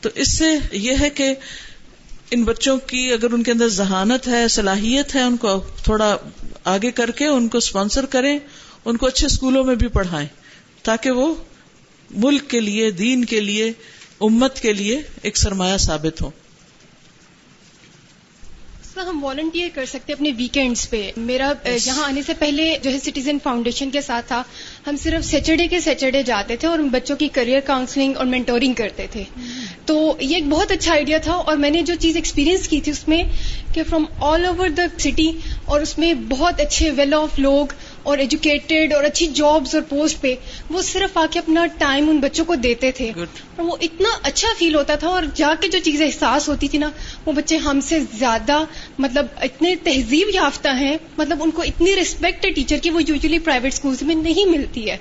[0.00, 1.34] تو اس سے یہ ہے کہ
[2.30, 6.16] ان بچوں کی اگر ان کے اندر ذہانت ہے، صلاحیت ہے، ان کو تھوڑا
[6.64, 8.38] آگے کر کے ان کو اسپانسر کریں،
[8.84, 10.28] ان کو اچھے اسکولوں میں بھی پڑھائیں،
[10.82, 11.34] تاکہ وہ
[12.10, 13.72] ملک کے لیے، دین کے لیے،
[14.20, 16.22] امت کے لیے ایک سرمایہ ثابت
[19.04, 21.52] ہو ہم والنٹیئر کر سکتے اپنے ویکینڈز پہ۔ میرا
[21.86, 24.42] یہاں آنے سے پہلے جو ہے سٹیزن فاؤنڈیشن کے ساتھ تھا
[24.86, 29.06] ہم صرف سیٹرڈے کے سیٹرڈے جاتے تھے اور بچوں کی کریئر کاؤنسلنگ اور مینٹورنگ کرتے
[29.10, 29.24] تھے۔
[29.84, 32.92] تو یہ ایک بہت اچھا آئیڈیا تھا اور میں نے جو چیز ایکسپیرینس کی تھی
[32.92, 33.22] اس میں
[33.74, 35.32] کہ from all over the city
[35.64, 37.66] اور اس میں بہت اچھے ویل آف لوگ
[38.08, 40.34] اور ایجوکیٹڈ اور اچھی جابس اور پوسٹ پہ
[40.70, 43.26] وہ صرف آ کے اپنا ٹائم ان بچوں کو دیتے تھے۔ اور
[43.58, 46.90] وہ اتنا اچھا فیل ہوتا تھا اور جا کے جو چیزیں احساس ہوتی تھی نا
[47.26, 48.64] وہ بچے ہم سے زیادہ
[48.98, 53.38] مطلب اتنے تہذیب یافتہ ہیں مطلب ان کو اتنی ریسپیکٹ ہے ٹیچر کی وہ یوزلی
[53.38, 54.96] پرائیویٹ اسکولس میں نہیں ملتی ہے۔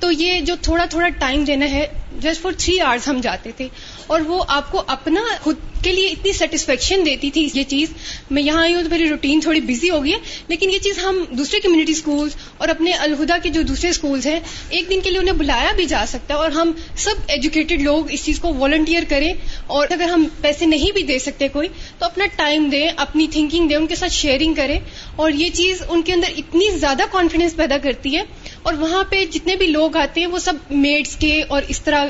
[0.00, 1.86] تو یہ جو تھوڑا تھوڑا ٹائم دینا ہے
[2.22, 3.68] جسٹ فار تھری آورس ہم جاتے تھے
[4.06, 7.88] اور وہ آپ کو اپنا خود کے لیے اتنی سیٹسفیکشن دیتی تھی یہ چیز۔
[8.30, 10.18] میں یہاں آئی ہوں تو میری روٹین تھوڑی بزی ہو گئی ہے،
[10.48, 14.40] لیکن یہ چیز ہم دوسرے کمیونٹی اسکولس اور اپنے الہدا کے جو دوسرے اسکولس ہیں،
[14.68, 18.12] ایک دن کے لیے انہیں بلایا بھی جا سکتا ہے اور ہم سب ایجوکیٹڈ لوگ
[18.12, 19.32] اس چیز کو والنٹیئر کریں۔
[19.66, 21.68] اور اگر ہم پیسے نہیں بھی دے سکتے کوئی،
[21.98, 24.80] تو اپنا ٹائم دیں، اپنی تھنکنگ دیں، ان کے ساتھ شیئرنگ کریں۔
[25.16, 28.22] اور یہ چیز ان کے اندر اتنی زیادہ کانفیڈینس پیدا کرتی ہے۔
[28.62, 32.04] اور وہاں پہ جتنے بھی لوگ آتے ہیں، وہ سب میڈس کے اور اس طرح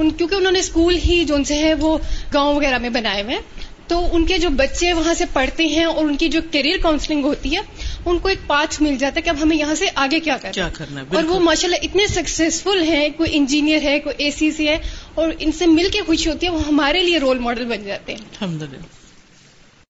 [0.00, 1.98] ان کیونکہ انہوں نے اسکول ہی جو ان سے ہے وہ
[2.34, 3.36] گاؤں وغیرہ میں بنائے ہوئے
[3.86, 7.24] تو ان کے جو بچے وہاں سے پڑھتے ہیں اور ان کی جو کیریئر کاؤنسلنگ
[7.24, 7.60] ہوتی ہے
[8.04, 10.52] ان کو ایک پاتھ مل جاتا ہے کہ اب ہمیں یہاں سے آگے کیا کرنا
[10.52, 14.50] کیا کرنا اور وہ ماشاء اللہ اتنے سکسیزفل ہیں کوئی انجینئر ہے کوئی اے سی
[14.50, 14.78] سی ہے
[15.14, 18.12] اور ان سے مل کے خوشی ہوتی ہے وہ ہمارے لیے رول ماڈل بن جاتے
[18.12, 18.99] ہیں۔ الحمد للہ